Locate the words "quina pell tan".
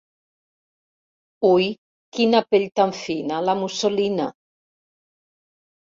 2.19-2.97